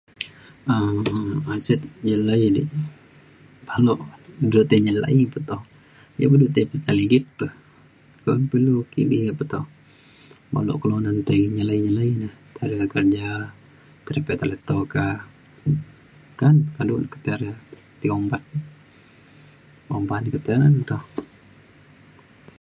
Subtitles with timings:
[0.73, 2.61] um aset jelai di
[3.67, 3.99] baluk
[4.51, 5.61] du tai nyelai pe toh
[6.19, 7.47] yak pa du pita ligit pa.
[8.23, 9.65] kumin pa ilu kidi pe toh
[10.53, 13.29] baluk kelunan tai nyelai nyelai na tai re pita kerja
[14.05, 15.03] tai re pita leto ka.
[16.41, 17.51] meka kado ne ketai re
[17.99, 18.43] ti ompat
[19.87, 20.97] ba’an ba'an ketai le pe to.